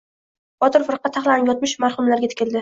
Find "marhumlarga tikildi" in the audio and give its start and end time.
1.85-2.59